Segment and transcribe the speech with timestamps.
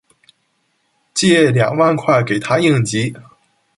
[1.13, 3.15] 借两万块给她应急